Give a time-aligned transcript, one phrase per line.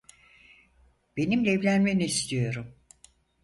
[1.17, 2.75] Benimle evlenmeni istiyorum.